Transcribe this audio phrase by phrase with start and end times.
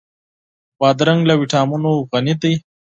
[0.79, 2.53] بادرنګ له ويټامینونو غني دی.